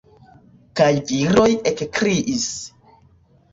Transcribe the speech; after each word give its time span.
Kaj 0.81 0.87
viroj 1.11 1.45
ekkriis. 1.73 2.51